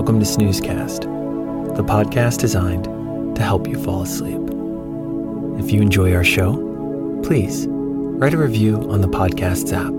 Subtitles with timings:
[0.00, 2.84] Welcome to Snoozecast, the podcast designed
[3.36, 4.40] to help you fall asleep.
[5.62, 6.54] If you enjoy our show,
[7.22, 9.92] please write a review on the podcast's app.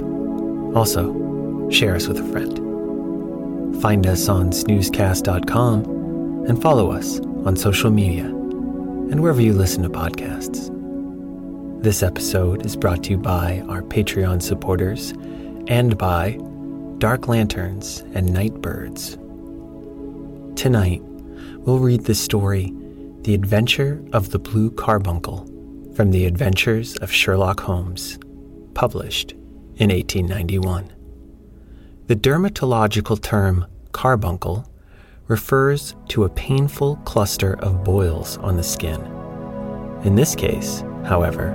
[0.76, 3.80] Also, share us with a friend.
[3.80, 9.90] Find us on snoozecast.com and follow us on social media and wherever you listen to
[9.92, 10.72] podcasts.
[11.84, 15.12] This episode is brought to you by our Patreon supporters
[15.68, 16.40] and by
[16.98, 19.21] Dark Lanterns and Nightbirds.
[20.62, 21.02] Tonight,
[21.66, 22.72] we'll read the story
[23.24, 25.48] The Adventure of the Blue Carbuncle
[25.96, 28.20] from The Adventures of Sherlock Holmes,
[28.76, 29.32] published
[29.78, 30.94] in 1891.
[32.06, 34.72] The dermatological term carbuncle
[35.28, 39.02] refers to a painful cluster of boils on the skin.
[40.04, 41.50] In this case, however,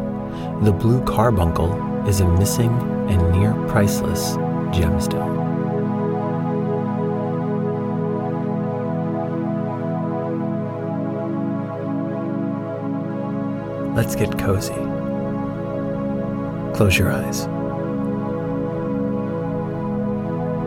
[0.62, 1.72] the blue carbuncle
[2.08, 2.76] is a missing
[3.08, 4.32] and near priceless
[4.74, 5.35] gemstone.
[13.96, 14.74] Let's get cozy.
[16.76, 17.46] Close your eyes.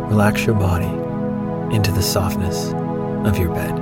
[0.10, 0.88] Relax your body
[1.76, 2.74] into the softness
[3.28, 3.76] of your bed.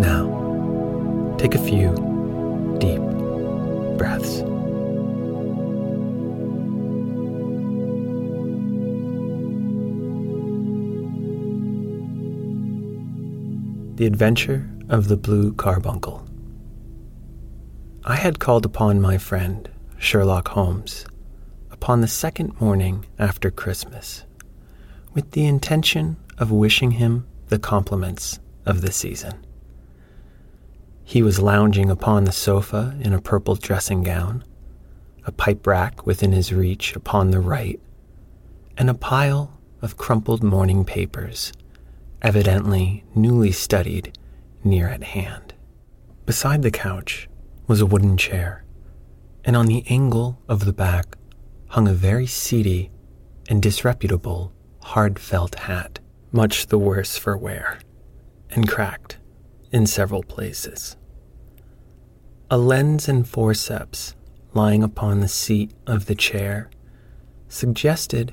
[0.00, 1.94] Now, take a few
[2.80, 3.00] deep
[3.96, 4.42] breaths.
[13.96, 16.27] The Adventure of the Blue Carbuncle.
[18.08, 21.04] I had called upon my friend, Sherlock Holmes,
[21.70, 24.24] upon the second morning after Christmas,
[25.12, 29.44] with the intention of wishing him the compliments of the season.
[31.04, 34.42] He was lounging upon the sofa in a purple dressing gown,
[35.26, 37.78] a pipe rack within his reach upon the right,
[38.78, 41.52] and a pile of crumpled morning papers,
[42.22, 44.16] evidently newly studied,
[44.64, 45.52] near at hand.
[46.24, 47.28] Beside the couch,
[47.68, 48.64] was a wooden chair,
[49.44, 51.16] and on the angle of the back
[51.68, 52.90] hung a very seedy
[53.48, 54.50] and disreputable
[54.82, 55.98] hard felt hat,
[56.32, 57.78] much the worse for wear,
[58.50, 59.18] and cracked
[59.70, 60.96] in several places.
[62.50, 64.14] A lens and forceps
[64.54, 66.70] lying upon the seat of the chair
[67.48, 68.32] suggested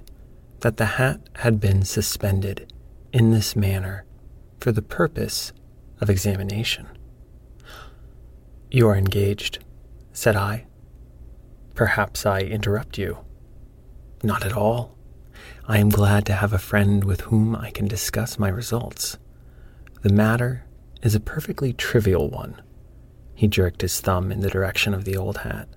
[0.61, 2.71] that the hat had been suspended
[3.11, 4.05] in this manner
[4.61, 5.51] for the purpose
[5.99, 6.87] of examination.
[8.75, 9.59] You are engaged,
[10.11, 10.65] said I.
[11.75, 13.19] Perhaps I interrupt you.
[14.21, 14.97] Not at all.
[15.65, 19.17] I am glad to have a friend with whom I can discuss my results.
[20.01, 20.65] The matter
[21.01, 22.61] is a perfectly trivial one.
[23.33, 25.69] He jerked his thumb in the direction of the old hat.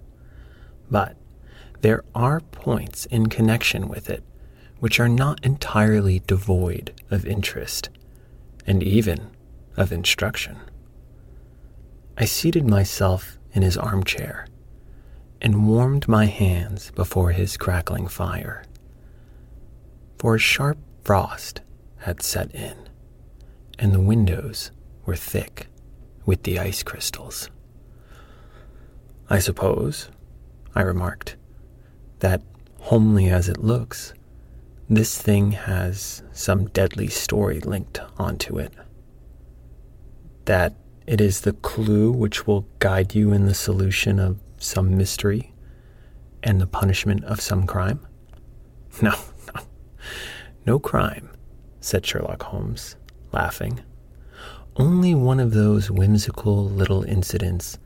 [0.90, 1.16] But
[1.82, 4.24] there are points in connection with it
[4.80, 7.90] which are not entirely devoid of interest
[8.66, 9.30] and even
[9.76, 10.58] of instruction.
[12.20, 14.48] I seated myself in his armchair
[15.40, 18.64] and warmed my hands before his crackling fire.
[20.18, 21.60] For a sharp frost
[21.98, 22.74] had set in,
[23.78, 24.72] and the windows
[25.06, 25.68] were thick
[26.26, 27.50] with the ice crystals.
[29.30, 30.10] I suppose,
[30.74, 31.36] I remarked,
[32.18, 32.42] that
[32.80, 34.12] homely as it looks,
[34.90, 38.74] this thing has some deadly story linked onto it.
[40.46, 40.74] That
[41.08, 45.54] it is the clue which will guide you in the solution of some mystery
[46.42, 48.00] and the punishment of some crime?
[49.02, 49.14] No,
[49.54, 49.62] no,
[50.66, 51.30] no crime,
[51.80, 52.96] said Sherlock Holmes,
[53.32, 53.80] laughing.
[54.76, 57.78] Only one of those whimsical little incidents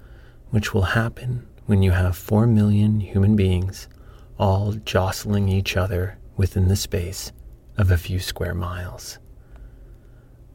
[0.51, 3.89] which will happen when you have four million human beings
[4.39, 7.31] all jostling each other within the space
[7.77, 9.19] of a few square miles.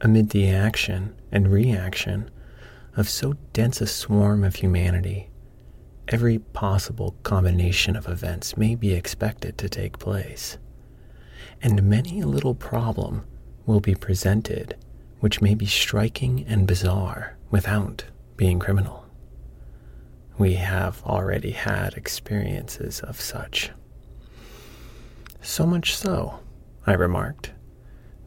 [0.00, 2.30] Amid the action and reaction
[2.98, 5.30] of so dense a swarm of humanity,
[6.08, 10.58] every possible combination of events may be expected to take place,
[11.62, 13.24] and many a little problem
[13.66, 14.76] will be presented
[15.20, 18.04] which may be striking and bizarre without
[18.36, 19.06] being criminal.
[20.36, 23.70] We have already had experiences of such.
[25.40, 26.40] So much so,
[26.84, 27.52] I remarked,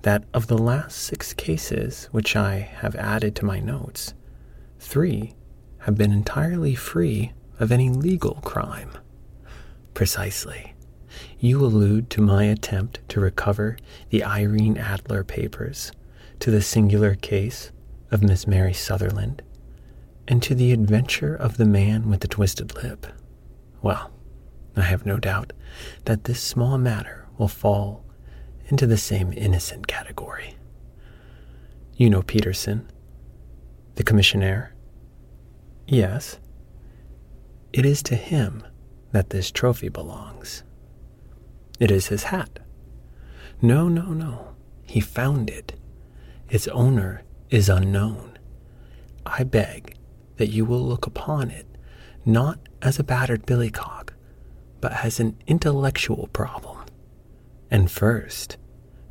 [0.03, 4.13] that of the last six cases which I have added to my notes,
[4.81, 5.33] three
[5.79, 8.91] have been entirely free of any legal crime.
[9.93, 10.73] Precisely.
[11.39, 13.77] You allude to my attempt to recover
[14.09, 15.91] the Irene Adler papers,
[16.39, 17.71] to the singular case
[18.09, 19.41] of Miss Mary Sutherland,
[20.27, 23.05] and to the adventure of the man with the twisted lip.
[23.81, 24.11] Well,
[24.75, 25.53] I have no doubt
[26.05, 28.03] that this small matter will fall
[28.67, 30.55] into the same innocent category.
[31.95, 32.87] You know Peterson,
[33.95, 34.69] the commissionaire?
[35.87, 36.39] Yes.
[37.73, 38.63] It is to him
[39.11, 40.63] that this trophy belongs.
[41.79, 42.59] It is his hat.
[43.61, 44.55] No, no, no.
[44.85, 45.73] He found it.
[46.49, 48.37] Its owner is unknown.
[49.25, 49.95] I beg
[50.37, 51.65] that you will look upon it
[52.25, 54.11] not as a battered billycock,
[54.79, 56.85] but as an intellectual problem.
[57.69, 58.57] And first,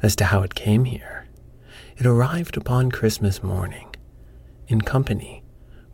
[0.02, 1.26] as to how it came here,
[1.96, 3.89] it arrived upon Christmas morning
[4.70, 5.42] in company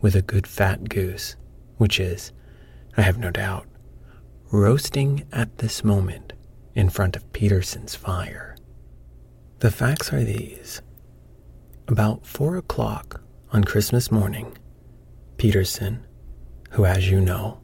[0.01, 1.35] with a good fat goose,
[1.77, 2.31] which is,
[2.95, 3.65] I have no doubt,
[4.51, 6.33] roasting at this moment
[6.75, 8.55] in front of Peterson's fire.
[9.59, 10.81] The facts are these.
[11.87, 13.21] About four o'clock
[13.51, 14.55] on Christmas morning,
[15.37, 16.05] Peterson,
[16.71, 17.59] who, as you know,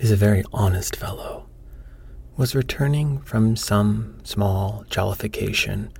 [0.00, 1.48] is a very honest fellow,
[2.36, 5.92] was returning from some small jollification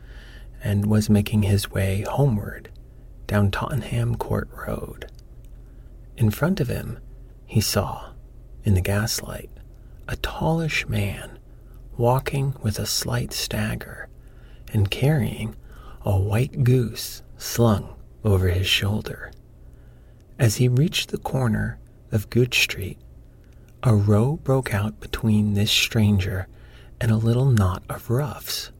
[0.64, 2.69] and was making his way homeward
[3.30, 5.08] down Tottenham Court Road.
[6.16, 6.98] In front of him,
[7.46, 8.10] he saw,
[8.64, 9.48] in the gaslight,
[10.08, 11.38] a tallish man
[11.96, 14.08] walking with a slight stagger
[14.72, 15.54] and carrying
[16.04, 17.94] a white goose slung
[18.24, 19.30] over his shoulder.
[20.36, 21.78] As he reached the corner
[22.10, 22.98] of Goodge Street,
[23.84, 26.48] a row broke out between this stranger
[27.00, 28.72] and a little knot of roughs.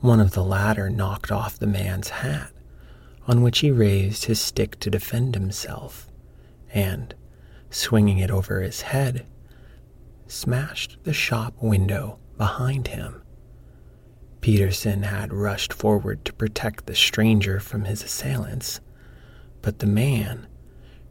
[0.00, 2.50] One of the latter knocked off the man's hat,
[3.26, 6.10] on which he raised his stick to defend himself,
[6.72, 7.14] and,
[7.70, 9.26] swinging it over his head,
[10.26, 13.22] smashed the shop window behind him.
[14.40, 18.80] Peterson had rushed forward to protect the stranger from his assailants,
[19.60, 20.46] but the man,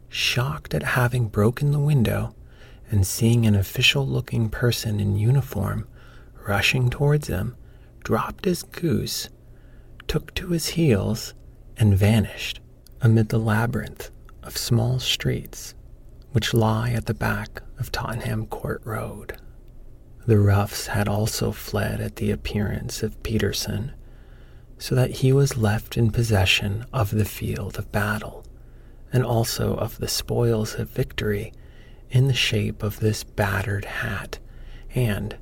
[0.08, 2.36] shocked at having broken the window,
[2.90, 5.88] and seeing an official looking person in uniform
[6.48, 7.56] rushing towards him,
[8.04, 9.30] dropped his goose,
[10.08, 11.36] took to his heels,
[11.80, 12.60] and vanished
[13.02, 14.12] amid the labyrinth
[14.44, 15.74] of small streets
[16.32, 19.38] which lie at the back of Tottenham Court Road.
[20.28, 23.94] The roughs had also fled at the appearance of Peterson,
[24.78, 28.46] so that he was left in possession of the field of battle
[29.12, 31.52] and also of the spoils of victory
[32.12, 34.40] in the shape of this battered hat
[34.94, 35.36] and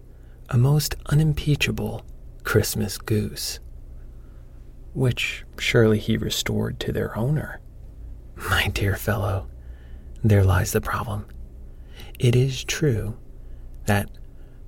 [0.49, 2.05] a most unimpeachable
[2.43, 3.59] Christmas goose,
[4.97, 7.59] which surely he restored to their owner.
[8.35, 9.47] My dear fellow,
[10.23, 11.27] there lies the problem.
[12.17, 13.15] It is true
[13.85, 14.09] that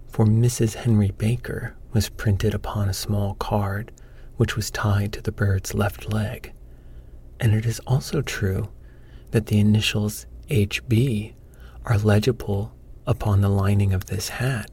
[0.07, 0.75] for Mrs.
[0.75, 3.91] Henry Baker was printed upon a small card
[4.37, 6.53] which was tied to the bird's left leg,
[7.39, 8.69] and it is also true
[9.31, 11.33] that the initials HB
[11.85, 12.71] are legible
[13.07, 14.69] upon the lining of this hat.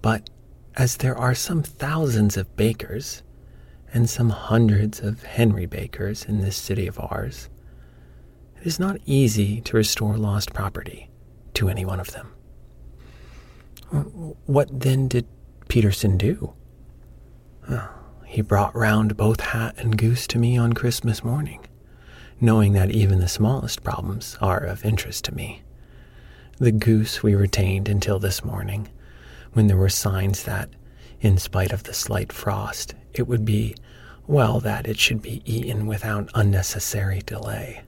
[0.00, 0.30] But
[0.76, 3.24] as there are some thousands of bakers
[3.92, 7.48] and some hundreds of Henry Bakers in this city of ours,
[8.60, 11.10] it is not easy to restore lost property
[11.54, 12.32] to any one of them.
[14.46, 15.26] What then did
[15.68, 16.54] Peterson do?
[18.24, 21.66] he brought round both hat and goose to me on Christmas morning,
[22.40, 25.62] knowing that even the smallest problems are of interest to me.
[26.58, 28.88] The goose we retained until this morning,
[29.52, 30.70] when there were signs that,
[31.20, 33.74] in spite of the slight frost, it would be
[34.26, 37.82] well that it should be eaten without unnecessary delay.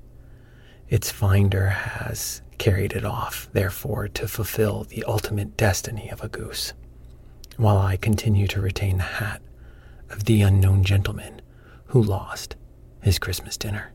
[0.88, 6.72] Its finder has carried it off, therefore, to fulfill the ultimate destiny of a goose,
[7.56, 9.40] while I continue to retain the hat
[10.10, 11.40] of the unknown gentleman
[11.86, 12.56] who lost
[13.00, 13.92] his Christmas dinner.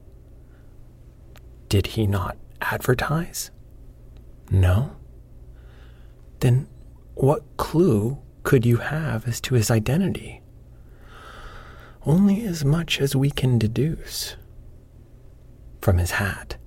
[1.70, 3.52] Did he not advertise?
[4.50, 4.96] No?
[6.40, 6.68] Then
[7.16, 10.42] what clue could you have as to his identity?
[12.08, 14.36] Only as much as we can deduce
[15.82, 16.58] from his hat.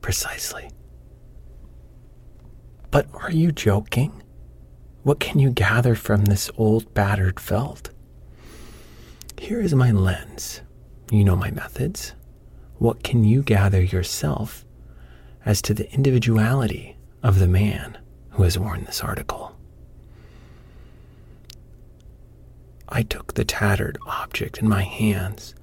[0.00, 0.70] Precisely.
[2.90, 4.22] But are you joking?
[5.04, 7.90] What can you gather from this old battered felt?
[9.38, 10.62] Here is my lens.
[11.10, 12.14] You know my methods.
[12.78, 14.64] What can you gather yourself
[15.44, 17.98] as to the individuality of the man
[18.30, 19.51] who has worn this article.
[22.88, 25.54] I took the tattered object in my hands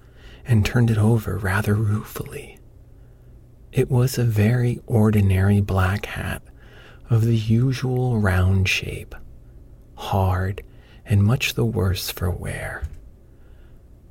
[0.46, 2.58] and turned it over rather ruefully.
[3.72, 6.42] It was a very ordinary black hat
[7.10, 9.16] of the usual round shape,
[9.96, 10.64] hard
[11.06, 12.84] and much the worse for wear.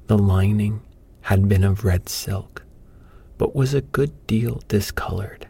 [0.06, 0.82] The lining
[1.22, 2.64] had been of red silk,
[3.36, 5.48] but was a good deal discolored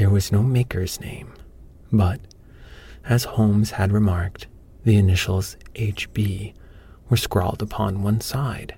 [0.00, 1.30] there was no maker's name,
[1.92, 2.20] but,
[3.04, 4.46] as Holmes had remarked,
[4.82, 6.54] the initials HB
[7.08, 8.76] were scrawled upon one side.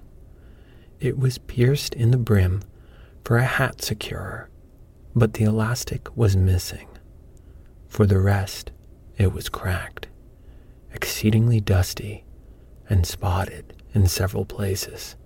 [1.01, 2.63] It was pierced in the brim
[3.25, 4.49] for a hat securer,
[5.15, 6.89] but the elastic was missing.
[7.89, 8.71] For the rest,
[9.19, 10.09] it was cracked,
[10.93, 12.25] exceedingly dusty,
[12.89, 15.17] and spotted in several places,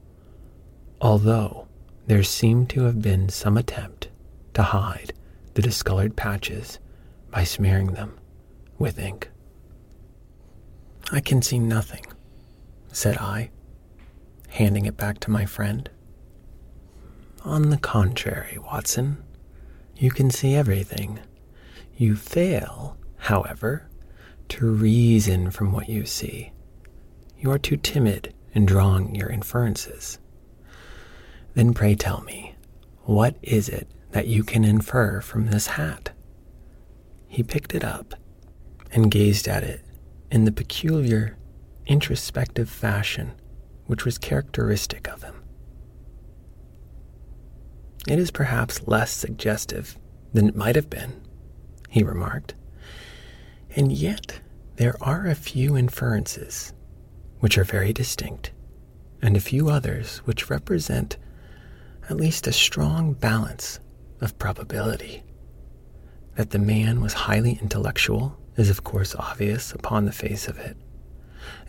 [1.00, 1.68] although
[2.06, 4.08] there seemed to have been some attempt
[4.54, 5.12] to hide
[5.54, 6.78] the discolored patches
[7.30, 8.18] by smearing them
[8.78, 9.30] with ink.
[11.12, 12.04] I can see nothing,
[12.92, 13.50] said I,
[14.48, 15.88] handing it back to my friend.
[17.44, 19.22] On the contrary, Watson,
[19.96, 21.20] you can see everything.
[21.96, 23.88] You fail, however,
[24.48, 26.52] to reason from what you see.
[27.38, 30.18] You are too timid in drawing your inferences.
[31.54, 32.54] Then pray tell me,
[33.04, 36.10] what is it that you can infer from this hat.
[37.28, 38.14] He picked it up
[38.90, 39.82] and gazed at it
[40.30, 41.36] in the peculiar,
[41.86, 43.32] introspective fashion
[43.86, 45.42] which was characteristic of him.
[48.08, 49.98] It is perhaps less suggestive
[50.32, 51.22] than it might have been,
[51.88, 52.54] he remarked,
[53.74, 54.40] and yet
[54.76, 56.72] there are a few inferences
[57.40, 58.52] which are very distinct,
[59.22, 61.16] and a few others which represent
[62.08, 63.80] at least a strong balance
[64.20, 65.22] of probability.
[66.36, 70.76] That the man was highly intellectual is, of course, obvious upon the face of it,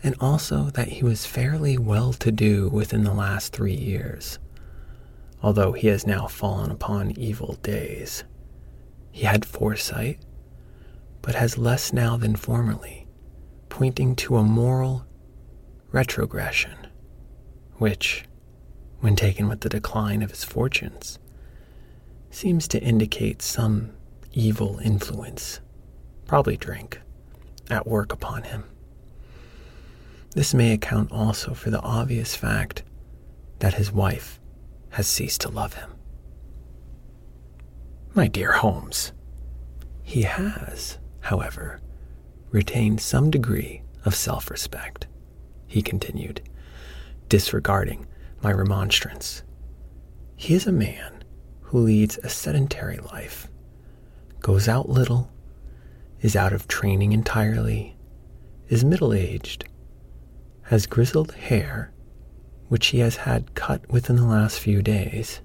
[0.02, 4.38] and also that he was fairly well to do within the last three years,
[5.42, 8.24] although he has now fallen upon evil days.
[9.10, 10.20] He had foresight,
[11.22, 13.06] but has less now than formerly,
[13.68, 15.04] pointing to a moral
[15.92, 16.86] retrogression,
[17.76, 18.24] which,
[19.00, 21.18] when taken with the decline of his fortunes,
[22.30, 23.90] seems to indicate some
[24.32, 25.60] evil influence,
[26.28, 27.00] probably drink,
[27.70, 28.64] at work upon him.
[30.34, 32.84] This may account also for the obvious fact
[33.58, 34.38] that his wife
[34.90, 35.90] has ceased to love him.
[38.14, 39.12] My dear Holmes,
[40.02, 41.80] he has, however,
[42.50, 45.06] retained some degree of self respect,
[45.66, 46.42] he continued,
[47.28, 48.06] disregarding
[48.42, 49.42] my remonstrance.
[50.36, 51.24] He is a man
[51.62, 53.48] who leads a sedentary life,
[54.40, 55.30] goes out little,
[56.20, 57.96] is out of training entirely,
[58.68, 59.64] is middle aged,
[60.62, 61.92] has grizzled hair,
[62.68, 65.40] which he has had cut within the last few days,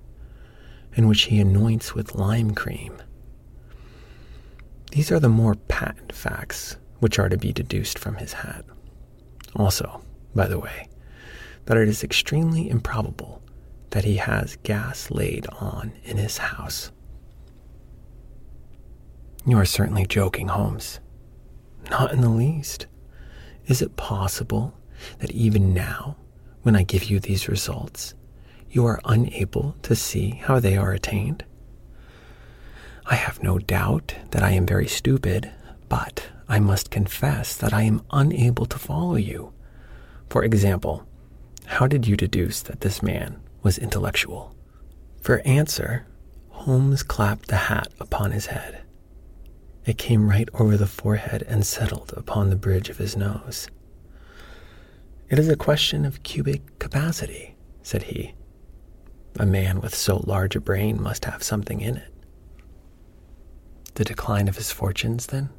[0.96, 3.02] and which he anoints with lime cream.
[4.92, 8.66] These are the more patent facts which are to be deduced from his hat.
[9.56, 10.04] Also,
[10.36, 10.88] by the way,
[11.66, 13.42] that it is extremely improbable
[13.92, 16.92] that he has gas laid on in his house.
[19.46, 21.00] You are certainly joking, Holmes.
[21.90, 22.88] Not in the least.
[23.68, 24.74] Is it possible
[25.20, 26.16] that even now,
[26.62, 28.14] when I give you these results,
[28.70, 31.44] you are unable to see how they are attained?
[33.06, 35.52] I have no doubt that I am very stupid,
[35.90, 39.52] but I must confess that I am unable to follow you.
[40.30, 41.06] For example,
[41.66, 44.56] how did you deduce that this man was intellectual
[45.22, 46.06] For answer,
[46.50, 48.83] Holmes clapped the hat upon his head.
[49.86, 53.68] It came right over the forehead and settled upon the bridge of his nose.
[55.30, 58.34] It is a question of cubic capacity, said he.
[59.40, 62.14] A man with so large a brain must have something in it.
[63.96, 65.50] The decline of his fortunes, then?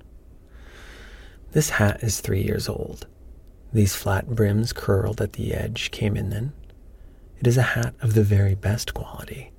[1.52, 3.06] This hat is three years old.
[3.72, 6.52] These flat brims curled at the edge came in then.
[7.40, 9.52] It is a hat of the very best quality.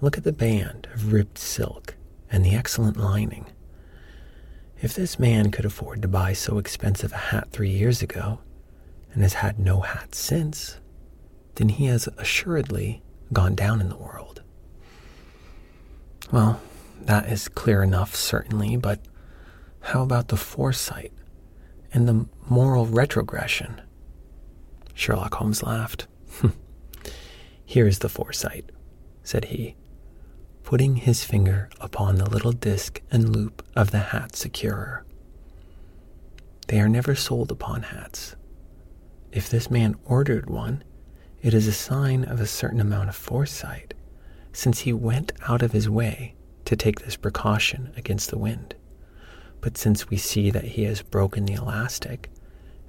[0.00, 1.96] Look at the band of ribbed silk
[2.30, 3.46] and the excellent lining.
[4.80, 8.38] If this man could afford to buy so expensive a hat three years ago,
[9.12, 10.78] and has had no hat since,
[11.56, 14.42] then he has assuredly gone down in the world.
[16.30, 16.60] Well,
[17.02, 19.00] that is clear enough, certainly, but
[19.80, 21.12] how about the foresight
[21.92, 23.80] and the moral retrogression?
[24.94, 26.06] Sherlock Holmes laughed.
[27.64, 28.70] Here is the foresight,
[29.22, 29.74] said he,
[30.68, 35.02] putting his finger upon the little disc and loop of the hat securer.
[36.66, 38.36] They are never sold upon hats.
[39.32, 40.84] If this man ordered one,
[41.40, 43.94] it is a sign of a certain amount of foresight,
[44.52, 46.34] since he went out of his way
[46.66, 48.74] to take this precaution against the wind.
[49.62, 52.28] But since we see that he has broken the elastic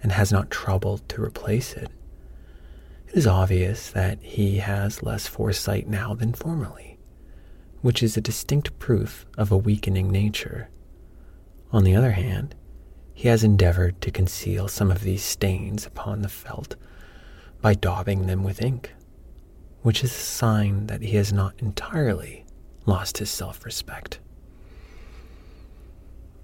[0.04, 1.90] and has not troubled to replace it,
[3.08, 6.89] it is obvious that he has less foresight now than formerly,
[7.82, 10.70] which is a distinct proof of a weakening nature.
[11.72, 12.56] On the other hand,
[13.14, 16.76] he has endeavored to conceal some of these stains upon the felt
[17.62, 18.94] by daubing them with ink,
[19.82, 22.46] which is a sign that he has not entirely
[22.86, 24.20] lost his self respect.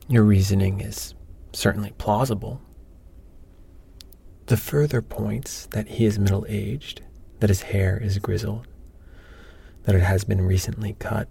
[0.07, 1.15] Your reasoning is
[1.53, 2.61] certainly plausible.
[4.47, 7.01] The further points that he is middle aged,
[7.39, 8.67] that his hair is grizzled,
[9.85, 11.27] that it has been recently cut,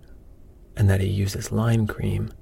[0.76, 2.32] and that he uses lime cream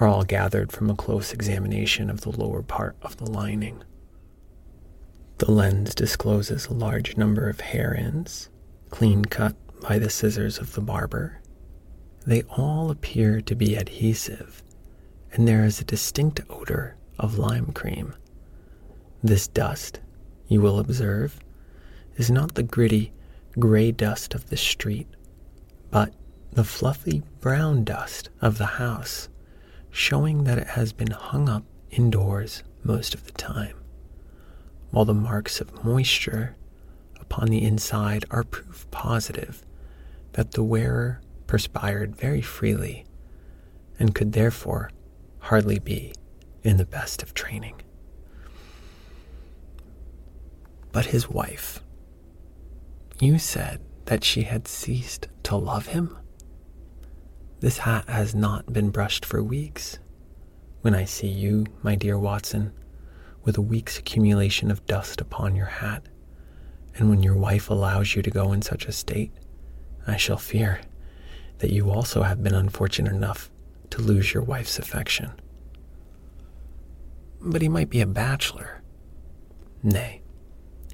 [0.00, 3.82] are all gathered from a close examination of the lower part of the lining.
[5.38, 8.48] The lens discloses a large number of hair ends,
[8.90, 11.40] clean cut by the scissors of the barber.
[12.26, 14.62] They all appear to be adhesive
[15.32, 18.14] and there is a distinct odor of lime cream.
[19.22, 20.00] This dust,
[20.48, 21.40] you will observe,
[22.16, 23.12] is not the gritty
[23.58, 25.06] gray dust of the street,
[25.92, 26.12] but
[26.50, 29.28] the fluffy brown dust of the house,
[29.90, 33.76] showing that it has been hung up indoors most of the time,
[34.90, 36.56] while the marks of moisture
[37.20, 39.64] upon the inside are proof positive
[40.32, 43.04] that the wearer perspired very freely
[43.98, 44.90] and could therefore
[45.40, 46.14] hardly be
[46.62, 47.74] in the best of training.
[50.90, 51.82] But his wife,
[53.20, 56.16] you said that she had ceased to love him?
[57.60, 59.98] This hat has not been brushed for weeks.
[60.80, 62.72] When I see you, my dear Watson,
[63.44, 66.04] with a week's accumulation of dust upon your hat,
[66.94, 69.30] and when your wife allows you to go in such a state,
[70.06, 70.80] I shall fear
[71.58, 73.50] that you also have been unfortunate enough
[73.90, 75.32] to lose your wife's affection.
[77.42, 78.80] But he might be a bachelor.
[79.82, 80.22] Nay,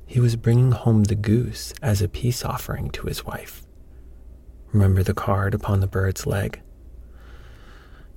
[0.04, 3.62] he was bringing home the goose as a peace offering to his wife.
[4.72, 6.60] Remember the card upon the bird's leg?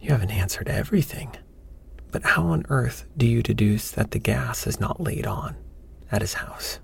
[0.01, 1.35] You haven't answered everything.
[2.11, 5.55] But how on earth do you deduce that the gas is not laid on
[6.11, 6.79] at his house?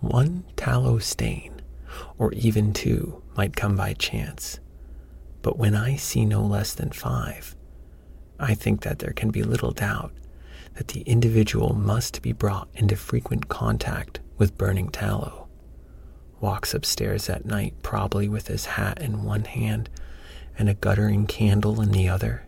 [0.00, 1.60] One tallow stain,
[2.18, 4.58] or even two, might come by chance,
[5.42, 7.54] but when I see no less than five,
[8.38, 10.12] I think that there can be little doubt
[10.74, 15.43] that the individual must be brought into frequent contact with burning tallow.
[16.44, 19.88] Walks upstairs at night, probably with his hat in one hand
[20.58, 22.44] and a guttering candle in the other.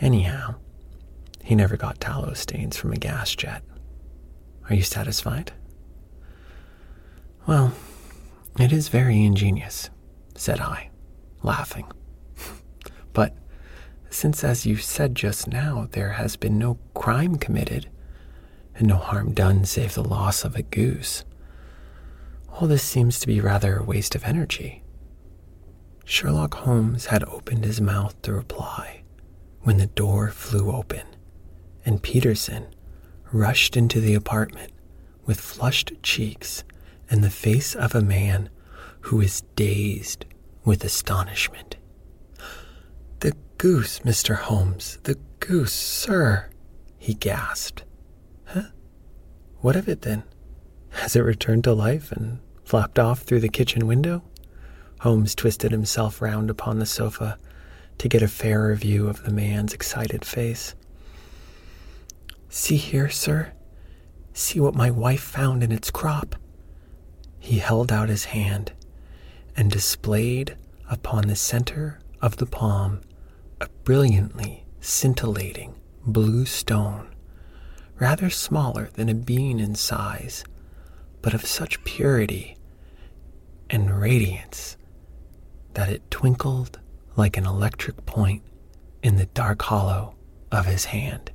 [0.00, 0.54] Anyhow,
[1.42, 3.64] he never got tallow stains from a gas jet.
[4.68, 5.52] Are you satisfied?
[7.44, 7.72] Well,
[8.56, 9.90] it is very ingenious,
[10.36, 10.90] said I
[11.42, 11.90] laughing.
[13.12, 13.34] but
[14.10, 17.90] since, as you said just now, there has been no crime committed
[18.76, 21.24] and no harm done save the loss of a goose,
[22.52, 24.82] all this seems to be rather a waste of energy.
[26.04, 29.02] Sherlock Holmes had opened his mouth to reply
[29.62, 31.06] when the door flew open
[31.84, 32.66] and Peterson
[33.32, 34.72] rushed into the apartment
[35.24, 36.64] with flushed cheeks
[37.08, 38.50] and the face of a man
[39.02, 40.24] who is dazed
[40.64, 41.76] with astonishment.
[43.20, 44.36] The goose, Mr.
[44.36, 46.50] Holmes, the goose, sir,
[46.98, 47.84] he gasped.
[48.46, 48.62] Huh?
[49.60, 50.24] What of it then?
[50.90, 54.22] Has it returned to life and flopped off through the kitchen window?
[55.00, 57.38] Holmes twisted himself round upon the sofa
[57.98, 60.74] to get a fairer view of the man's excited face.
[62.48, 63.52] See here, sir.
[64.32, 66.36] See what my wife found in its crop.
[67.38, 68.72] He held out his hand
[69.56, 70.56] and displayed
[70.88, 73.00] upon the center of the palm
[73.60, 75.74] a brilliantly scintillating
[76.06, 77.14] blue stone,
[77.98, 80.44] rather smaller than a bean in size,
[81.22, 82.56] but of such purity
[83.68, 84.76] and radiance
[85.74, 86.78] that it twinkled
[87.16, 88.42] like an electric point
[89.02, 90.14] in the dark hollow
[90.50, 91.30] of his hand.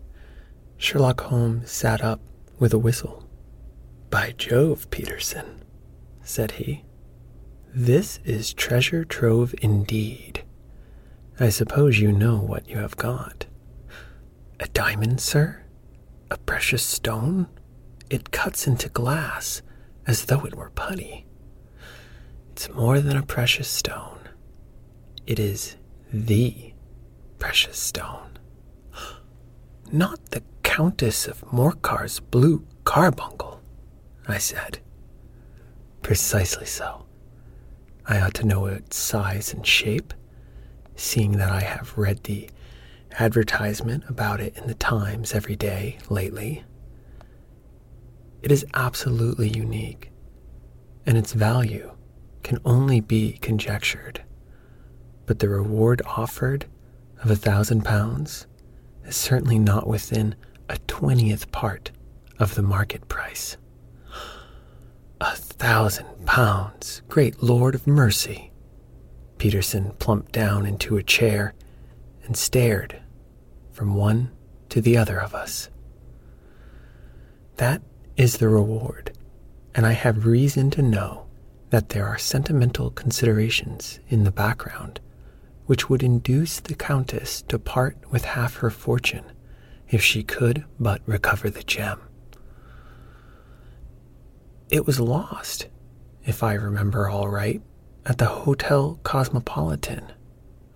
[0.78, 2.19] Sherlock Holmes sat up
[2.60, 3.28] with a whistle.
[4.10, 5.63] By Jove, Peterson,
[6.21, 6.84] said he.
[7.74, 10.43] This is treasure trove indeed.
[11.39, 13.45] I suppose you know what you have got.
[14.60, 15.63] A diamond, sir?
[16.32, 17.48] A precious stone?
[18.10, 19.62] It cuts into glass
[20.07, 21.25] as though it were putty.
[22.51, 24.19] It's more than a precious stone.
[25.27, 25.75] It is
[26.13, 26.73] the
[27.39, 28.37] precious stone.
[29.91, 33.61] Not the Countess of Morcar's blue carbuncle,
[34.27, 34.79] I said.
[36.01, 37.05] Precisely so.
[38.05, 40.13] I ought to know its size and shape,
[40.95, 42.49] seeing that I have read the
[43.19, 46.63] advertisement about it in the Times every day lately.
[48.45, 50.12] It is absolutely unique,
[51.03, 51.93] and its value
[52.43, 54.23] can only be conjectured.
[55.25, 56.67] But the reward offered
[57.23, 58.45] of a thousand pounds
[59.03, 60.36] is certainly not within
[60.69, 61.89] a twentieth part
[62.38, 63.58] of the market price.
[65.19, 68.51] A thousand pounds, great Lord of mercy.
[69.39, 71.55] Peterson plumped down into a chair
[72.25, 73.01] and stared
[73.71, 74.29] from one
[74.69, 75.71] to the other of us.
[77.58, 77.81] That
[78.17, 79.12] is the reward,
[79.73, 81.25] and I have reason to know
[81.69, 84.99] that there are sentimental considerations in the background
[85.65, 89.25] which would induce the Countess to part with half her fortune
[89.89, 91.99] if she could but recover the gem.
[94.69, 95.67] It was lost,
[96.25, 97.62] if I remember all right,
[98.06, 100.12] at the Hotel Cosmopolitan,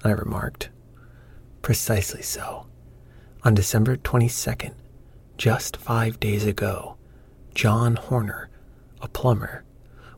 [0.04, 0.70] I remarked.
[1.62, 2.68] Precisely so.
[3.44, 4.74] On December 22nd,
[5.38, 6.98] just five days ago,
[7.54, 8.50] John Horner,
[9.02, 9.64] a plumber,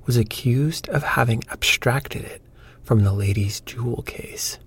[0.06, 2.42] was accused of having abstracted it
[2.84, 4.60] from the lady's jewel case.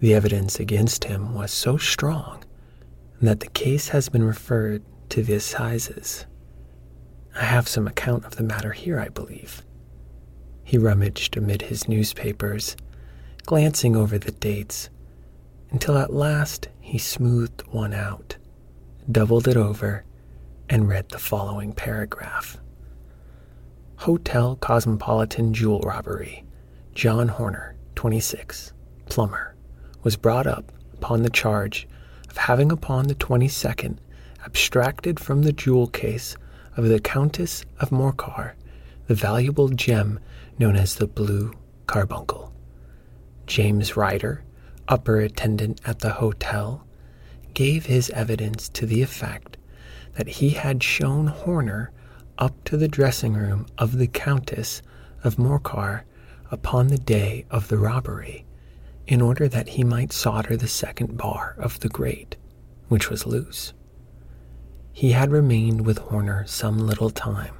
[0.00, 2.44] The evidence against him was so strong
[3.20, 6.26] that the case has been referred to the assizes.
[7.34, 9.62] I have some account of the matter here, I believe.
[10.64, 12.76] He rummaged amid his newspapers,
[13.44, 14.88] glancing over the dates,
[15.70, 18.36] until at last he smoothed one out,
[19.10, 20.04] doubled it over,
[20.70, 22.56] and read the following paragraph
[23.96, 26.44] Hotel Cosmopolitan Jewel Robbery.
[26.94, 28.72] John Horner, 26,
[29.06, 29.56] plumber,
[30.04, 31.88] was brought up upon the charge
[32.30, 33.98] of having upon the 22nd
[34.44, 36.36] abstracted from the jewel case
[36.76, 38.52] of the Countess of Morcar
[39.08, 40.20] the valuable gem
[40.56, 41.52] known as the Blue
[41.88, 42.54] Carbuncle.
[43.46, 44.44] James Ryder,
[44.86, 46.86] upper attendant at the hotel,
[47.54, 49.56] gave his evidence to the effect
[50.14, 51.92] that he had shown Horner
[52.38, 54.82] up to the dressing room of the Countess
[55.22, 56.02] of Morcar
[56.50, 58.44] upon the day of the robbery,
[59.06, 62.36] in order that he might solder the second bar of the grate,
[62.88, 63.72] which was loose.
[64.92, 67.54] He had remained with Horner some little time,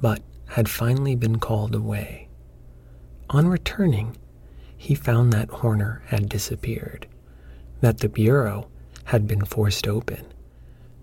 [0.00, 2.28] but had finally been called away.
[3.30, 4.16] On returning,
[4.76, 7.08] he found that Horner had disappeared,
[7.80, 8.68] that the bureau
[9.04, 10.26] had been forced open,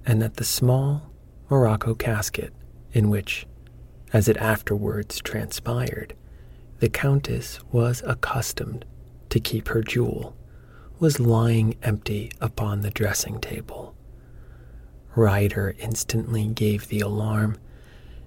[0.06, 1.12] and that the small
[1.50, 2.54] Morocco casket
[2.94, 3.46] in which,
[4.14, 6.16] as it afterwards transpired,
[6.80, 8.86] the Countess was accustomed
[9.30, 10.36] to keep her jewel,
[11.00, 13.96] was lying empty upon the dressing table.
[15.16, 17.58] Ryder instantly gave the alarm,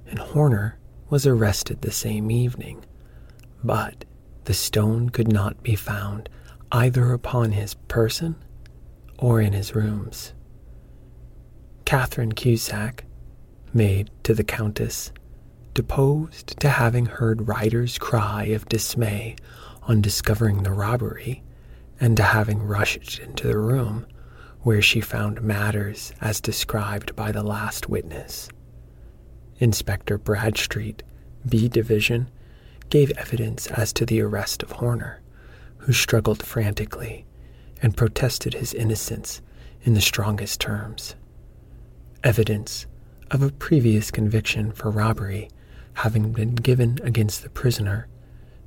[0.07, 2.85] and Horner was arrested the same evening.
[3.63, 4.05] But
[4.45, 6.29] the stone could not be found
[6.73, 8.37] either upon his person
[9.19, 10.33] or in his rooms.
[11.85, 13.05] Catherine Cusack,
[13.73, 15.12] maid to the Countess,
[15.75, 19.37] deposed to having heard Ryder's cry of dismay
[19.83, 21.42] on discovering the robbery,
[22.01, 24.07] and to having rushed into the room
[24.62, 28.49] where she found matters as described by the last witness.
[29.59, 31.03] Inspector Bradstreet,
[31.47, 32.31] B Division,
[32.88, 35.20] gave evidence as to the arrest of Horner,
[35.79, 37.27] who struggled frantically
[37.83, 39.42] and protested his innocence
[39.83, 41.14] in the strongest terms.
[42.25, 42.87] Evidence
[43.31, 45.51] of a previous conviction for robbery
[45.93, 48.09] having been given against the prisoner,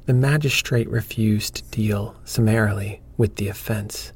[0.06, 4.14] the magistrate refused to deal summarily with the offense,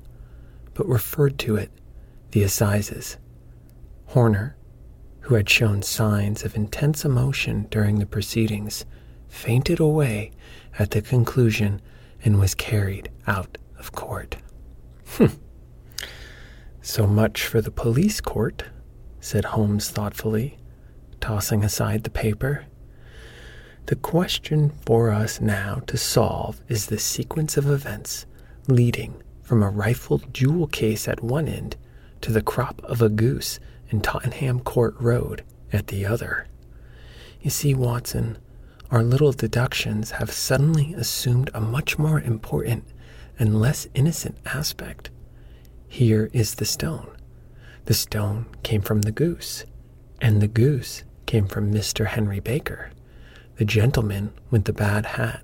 [0.76, 1.72] but referred to it
[2.30, 3.18] the assizes.
[4.06, 4.56] Horner,
[5.22, 8.86] who had shown signs of intense emotion during the proceedings,
[9.28, 10.32] fainted away
[10.78, 11.82] at the conclusion
[12.24, 14.38] and was carried out of court.
[15.18, 15.26] Hmm.
[16.84, 18.66] So much for the police court,
[19.22, 20.58] said Holmes thoughtfully,
[21.22, 22.66] tossing aside the paper.
[23.86, 28.26] The question for us now to solve is the sequence of events
[28.68, 31.78] leading from a rifled jewel case at one end
[32.22, 36.48] to the crop of a goose in Tottenham Court Road at the other.
[37.42, 38.38] You see, Watson,
[38.90, 42.86] our little deductions have suddenly assumed a much more important
[43.40, 45.10] and less innocent aspect.
[45.88, 47.10] Here is the stone.
[47.86, 49.66] The stone came from the goose,
[50.22, 52.08] and the goose came from Mr.
[52.08, 52.92] Henry Baker,
[53.58, 55.44] the gentleman with the bad hat,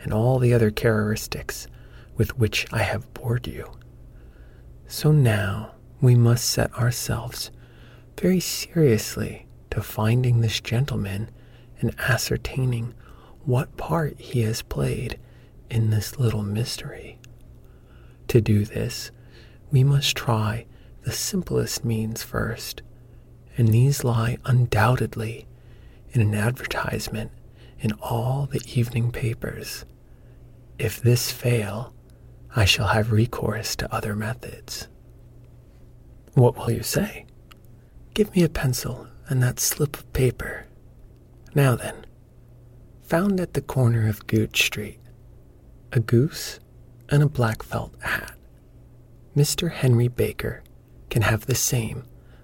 [0.00, 1.66] and all the other characteristics
[2.16, 3.72] with which I have bored you.
[4.86, 7.50] So now we must set ourselves
[8.20, 11.30] very seriously to finding this gentleman
[11.80, 12.94] and ascertaining
[13.44, 15.18] what part he has played
[15.70, 17.18] in this little mystery.
[18.28, 19.10] To do this,
[19.70, 20.66] we must try
[21.04, 22.82] the simplest means first,
[23.56, 25.46] and these lie undoubtedly
[26.12, 27.30] in an advertisement
[27.78, 29.84] in all the evening papers.
[30.78, 31.94] If this fail,
[32.56, 34.88] I shall have recourse to other methods.
[36.32, 37.26] What will you say?
[38.14, 40.66] Give me a pencil and that slip of paper.
[41.54, 42.06] Now then,
[43.02, 45.00] found at the corner of Goodge Street,
[45.92, 46.58] a goose
[47.08, 48.34] and a black felt hat.
[49.36, 49.70] Mr.
[49.70, 50.63] Henry Baker
[51.14, 52.02] can have the same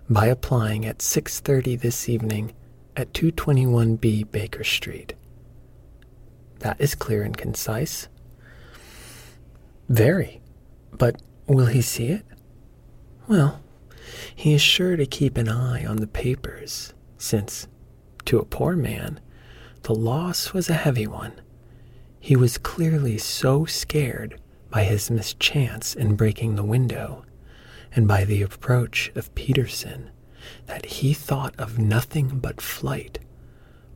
[0.08, 2.52] by applying at 6:30 this evening
[2.94, 5.14] at 221B Baker Street.
[6.60, 8.06] That is clear and concise.
[9.88, 10.40] Very.
[10.92, 12.24] But will he see it?
[13.26, 13.60] Well,
[14.36, 17.66] he is sure to keep an eye on the papers, since,
[18.26, 19.18] to a poor man,
[19.82, 21.32] the loss was a heavy one.
[22.20, 27.24] He was clearly so scared by his mischance in breaking the window
[27.94, 30.10] and by the approach of Peterson
[30.66, 33.18] that he thought of nothing but flight.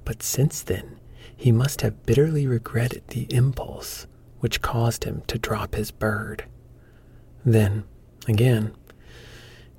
[0.05, 0.99] But since then,
[1.37, 4.07] he must have bitterly regretted the impulse
[4.41, 6.45] which caused him to drop his bird.
[7.45, 7.85] Then,
[8.29, 8.75] again,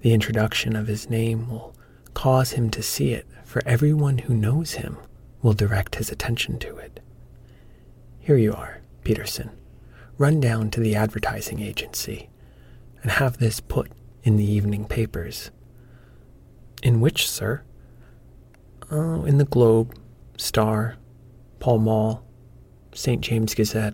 [0.01, 1.75] the introduction of his name will
[2.13, 4.97] cause him to see it, for everyone who knows him
[5.41, 6.99] will direct his attention to it.
[8.19, 9.51] Here you are, Peterson.
[10.17, 12.29] Run down to the advertising agency
[13.03, 13.91] and have this put
[14.25, 15.51] in the evening papers.
[16.81, 17.61] In which, sir?
[18.91, 19.95] Oh, in the Globe,
[20.35, 20.95] Star,
[21.59, 22.25] Pall Mall,
[22.93, 23.21] St.
[23.21, 23.93] James Gazette,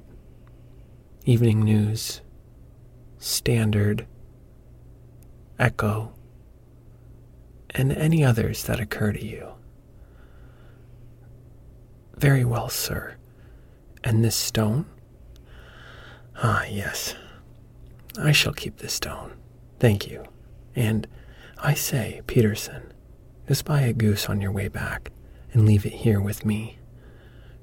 [1.26, 2.22] Evening News,
[3.20, 4.08] Standard,
[5.60, 6.14] Echo,
[7.72, 9.50] and any others that occur to you.
[12.16, 13.16] Very well, sir.
[14.04, 14.86] And this stone?
[16.42, 17.16] Ah, yes.
[18.18, 19.34] I shall keep this stone.
[19.82, 20.24] Thank you.
[20.76, 21.08] And
[21.58, 22.94] I say, Peterson,
[23.48, 25.12] just buy a goose on your way back
[25.54, 26.78] and leave it here with me.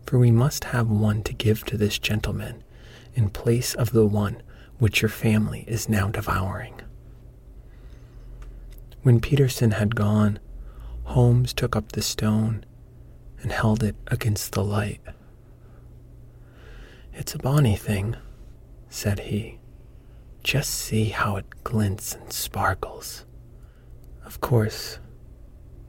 [0.04, 2.64] For we must have one to give to this gentleman
[3.14, 4.42] in place of the one
[4.80, 6.80] which your family is now devouring.
[9.02, 10.40] When Peterson had gone,
[11.04, 12.64] Holmes took up the stone
[13.42, 15.00] and held it against the light.
[17.14, 18.16] It's a bonny thing,
[18.88, 19.57] said he.
[20.42, 23.26] Just see how it glints and sparkles.
[24.24, 24.98] Of course,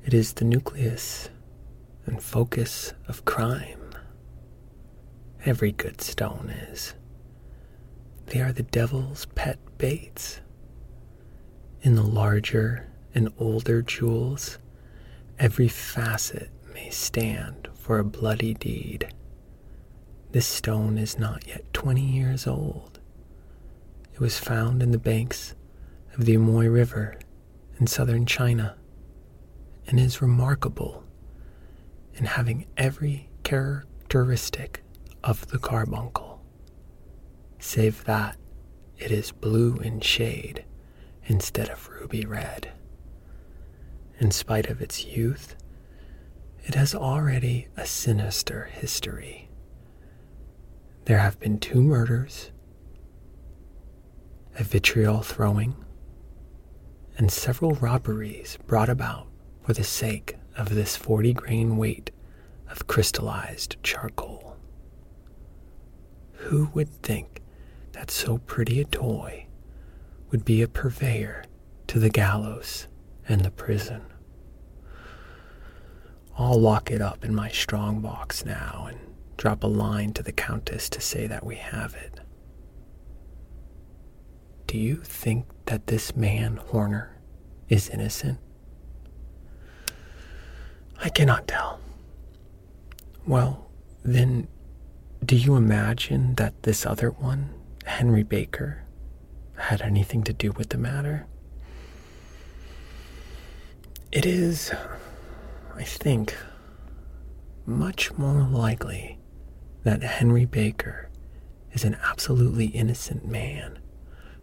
[0.06, 1.30] it is the nucleus
[2.06, 3.92] and focus of crime.
[5.46, 6.96] Every good stone is.
[8.28, 10.42] They are the devil's pet baits.
[11.82, 14.58] In the larger and older jewels,
[15.38, 19.14] every facet may stand for a bloody deed.
[20.32, 22.99] This stone is not yet 20 years old.
[24.20, 25.56] It was found in the banks
[26.14, 27.18] of the Amoy River
[27.80, 28.76] in southern China
[29.88, 31.06] and is remarkable
[32.16, 34.84] in having every characteristic
[35.24, 36.44] of the carbuncle,
[37.60, 38.36] save that
[38.98, 40.66] it is blue in shade
[41.24, 42.74] instead of ruby red.
[44.20, 45.56] In spite of its youth,
[46.66, 49.50] it has already a sinister history.
[51.06, 52.52] There have been two murders,
[54.58, 55.76] a vitriol throwing,
[57.18, 59.28] and several robberies brought about
[59.64, 62.12] for the sake of this 40 grain weight
[62.70, 64.58] of crystallized charcoal.
[66.34, 67.42] Who would think
[67.92, 69.48] that so pretty a toy
[70.32, 71.44] would be a purveyor
[71.88, 72.88] to the gallows
[73.28, 74.02] and the prison?
[76.38, 79.00] I'll lock it up in my strong box now and
[79.36, 82.19] drop a line to the Countess to say that we have it.
[84.70, 87.18] Do you think that this man, Horner,
[87.70, 88.38] is innocent?
[91.02, 91.80] I cannot tell.
[93.26, 93.72] Well,
[94.04, 94.48] then,
[95.26, 97.50] do you imagine that this other one,
[97.86, 98.84] Henry Baker,
[99.56, 101.26] had anything to do with the matter?
[104.12, 104.72] It is,
[105.76, 106.38] I think,
[107.66, 109.18] much more likely
[109.82, 111.10] that Henry Baker
[111.74, 113.79] is an absolutely innocent man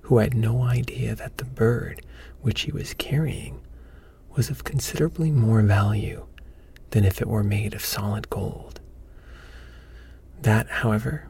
[0.07, 2.01] who had no idea that the bird
[2.41, 3.61] which he was carrying
[4.37, 6.25] was of considerably more value
[6.91, 8.81] than if it were made of solid gold.
[10.43, 11.29] That, however,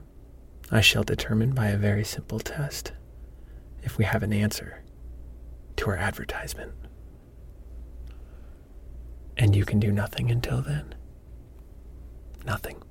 [0.71, 2.93] I shall determine by a very simple test
[3.83, 4.83] if we have an answer
[5.77, 6.73] to our advertisement.
[9.39, 10.95] And you can do nothing until then.
[12.45, 12.83] Nothing.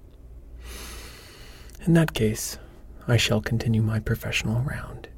[1.86, 2.58] In that case,
[3.08, 5.10] I shall continue my professional round,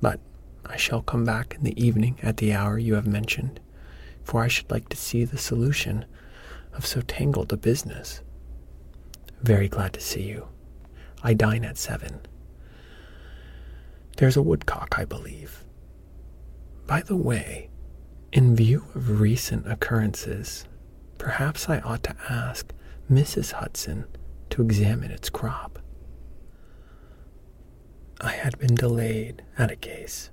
[0.00, 0.20] but
[0.66, 3.60] I shall come back in the evening at the hour you have mentioned,
[4.22, 6.04] for I should like to see the solution
[6.74, 8.22] of so tangled a business.
[9.42, 10.48] Very glad to see you.
[11.22, 12.20] I dine at seven.
[14.16, 15.64] There's a woodcock, I believe.
[16.86, 17.70] By the way,
[18.32, 20.66] in view of recent occurrences,
[21.18, 22.72] perhaps I ought to ask
[23.10, 23.52] Mrs.
[23.52, 24.04] Hudson
[24.50, 25.78] to examine its crop.
[28.20, 30.30] I had been delayed at a case,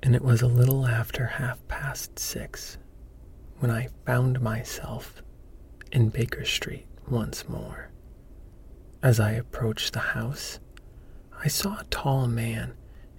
[0.00, 2.78] and it was a little after half past six
[3.58, 5.20] when I found myself
[5.90, 7.90] in Baker Street once more.
[9.02, 10.60] As I approached the house,
[11.42, 12.74] I saw a tall man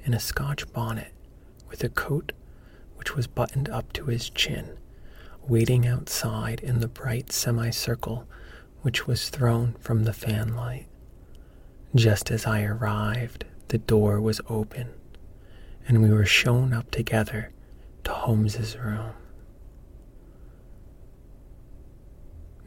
[0.06, 1.12] in a Scotch bonnet
[1.70, 2.32] with a coat
[2.96, 4.78] which was buttoned up to his chin,
[5.50, 8.26] waiting outside in the bright semicircle
[8.84, 10.86] which was thrown from the fanlight.
[11.94, 13.44] Just as I arrived,
[13.76, 14.88] the door was open,
[15.86, 17.52] and we were shown up together
[18.06, 19.12] to Holmes's room.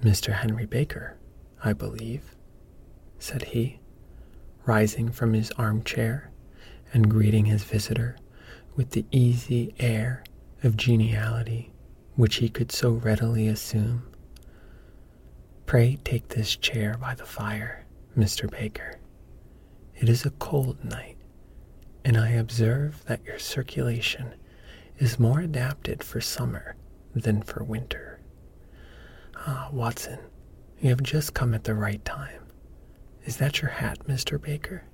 [0.04, 0.34] Mr.
[0.34, 1.16] Henry Baker,
[1.64, 2.36] I believe,
[3.18, 3.80] said he,
[4.66, 6.30] rising from his armchair
[6.92, 8.18] and greeting his visitor
[8.76, 10.22] with the easy air
[10.62, 11.72] of geniality
[12.16, 14.02] which he could so readily assume.
[15.64, 18.50] Pray take this chair by the fire, Mr.
[18.50, 18.98] Baker.
[20.00, 21.16] It is a cold night,
[22.04, 24.34] and I observe that your circulation
[24.98, 26.76] is more adapted for summer
[27.16, 28.20] than for winter.
[29.34, 30.20] Ah, Watson,
[30.80, 32.44] you have just come at the right time.
[33.24, 34.40] Is that your hat, Mr.
[34.40, 34.84] Baker?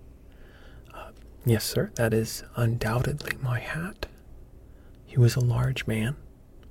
[0.94, 1.10] Uh,
[1.44, 4.06] yes, sir, that is undoubtedly my hat.
[5.04, 6.16] He was a large man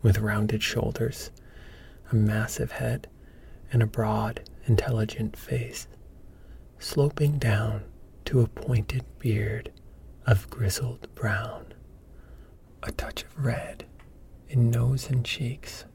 [0.01, 1.29] with rounded shoulders,
[2.11, 3.07] a massive head,
[3.71, 5.87] and a broad, intelligent face,
[6.79, 7.83] sloping down
[8.25, 9.71] to a pointed beard
[10.25, 11.73] of grizzled brown,
[12.81, 13.85] a touch of red
[14.49, 15.85] in nose and cheeks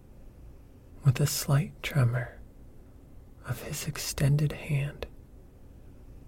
[1.05, 2.41] with a slight tremor
[3.49, 5.07] of his extended hand,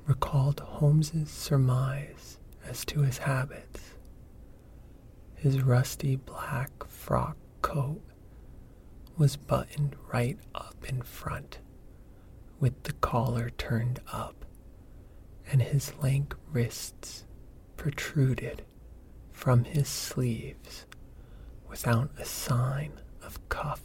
[0.07, 3.97] recalled Holmes's surmise as to his habits.
[5.35, 8.03] His rusty black frock coat
[9.17, 11.59] was buttoned right up in front,
[12.59, 14.45] with the collar turned up,
[15.51, 17.25] and his lank wrists
[17.77, 18.63] protruded
[19.33, 20.87] from his sleeves
[21.69, 23.83] without a sign of cuff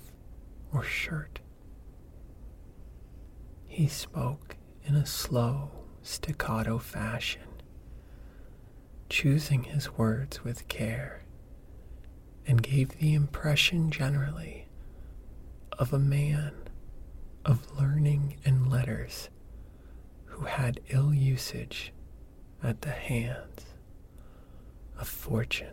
[0.74, 1.40] or shirt.
[3.66, 5.72] He spoke in a slow,
[6.04, 7.42] staccato fashion,
[9.10, 11.24] choosing his words with care,
[12.46, 14.68] and gave the impression generally
[15.74, 16.54] of a man
[17.44, 19.30] of learning and letters
[20.36, 21.94] who had ill usage
[22.62, 23.68] at the hands
[25.00, 25.70] of fortune.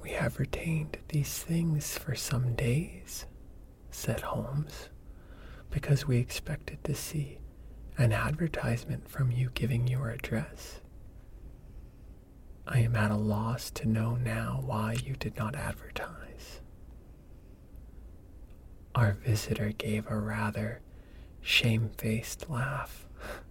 [0.00, 3.26] We have retained these things for some days,
[3.90, 4.90] said Holmes,
[5.70, 7.40] because we expected to see
[7.98, 10.82] an advertisement from you giving your address.
[12.64, 16.60] I am at a loss to know now why you did not advertise.
[18.94, 20.80] Our visitor gave a rather
[21.42, 23.06] shamefaced laugh.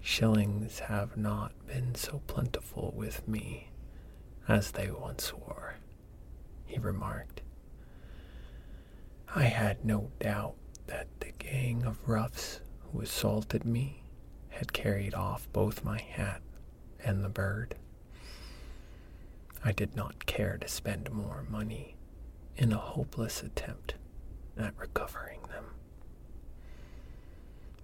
[0.00, 3.70] Shillings have not been so plentiful with me
[4.48, 5.74] as they once were,
[6.66, 7.42] he remarked.
[9.34, 10.54] I had no doubt
[10.86, 14.02] that the gang of roughs who assaulted me
[14.48, 16.40] had carried off both my hat
[17.04, 17.74] and the bird.
[19.64, 21.96] I did not care to spend more money
[22.56, 23.94] in a hopeless attempt
[24.56, 25.64] at recovering them.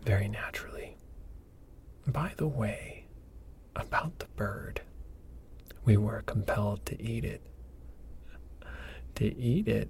[0.04, 0.96] Very naturally.
[2.06, 3.06] By the way,
[3.74, 4.82] about the bird,
[5.84, 7.40] we were compelled to eat it.
[9.14, 9.88] to eat it?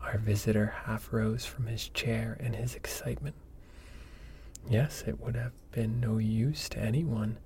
[0.00, 3.34] Our visitor half rose from his chair in his excitement.
[4.68, 7.38] Yes, it would have been no use to anyone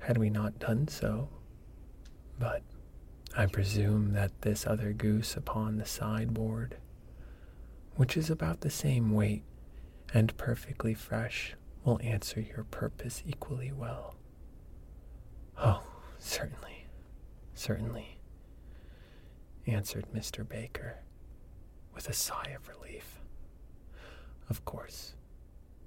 [0.00, 1.28] had we not done so.
[2.38, 2.62] But
[3.36, 6.76] I presume that this other goose upon the sideboard,
[7.96, 9.44] which is about the same weight
[10.14, 14.14] and perfectly fresh, will answer your purpose equally well.
[15.58, 15.82] Oh,
[16.18, 16.86] certainly,
[17.52, 18.20] certainly,
[19.66, 20.48] answered Mr.
[20.48, 21.00] Baker
[21.92, 23.20] with a sigh of relief.
[24.48, 25.14] Of course,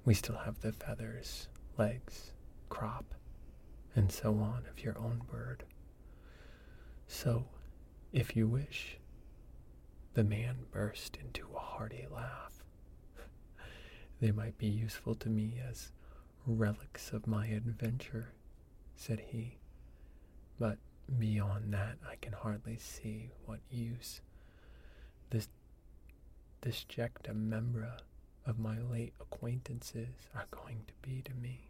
[0.04, 1.48] we still have the feathers,
[1.78, 2.32] legs,
[2.68, 3.14] crop,
[3.94, 5.64] and so on of your own bird.
[7.06, 7.46] So,
[8.12, 8.98] if you wish,
[10.12, 12.57] the man burst into a hearty laugh.
[14.20, 15.92] They might be useful to me as
[16.46, 18.32] relics of my adventure,
[18.96, 19.58] said he.
[20.58, 20.78] But
[21.18, 24.20] beyond that, I can hardly see what use
[25.30, 25.48] this
[26.62, 27.98] disjecta membra
[28.46, 31.67] of my late acquaintances are going to be to me.